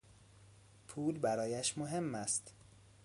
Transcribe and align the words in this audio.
پول 0.87 1.17
برایش 1.19 1.77
مهم 1.77 2.15
است. 2.15 2.53